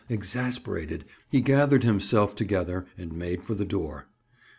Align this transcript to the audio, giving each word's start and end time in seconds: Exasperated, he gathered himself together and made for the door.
Exasperated, 0.09 1.05
he 1.29 1.41
gathered 1.41 1.83
himself 1.83 2.35
together 2.35 2.87
and 2.97 3.13
made 3.13 3.43
for 3.43 3.53
the 3.53 3.65
door. 3.65 4.07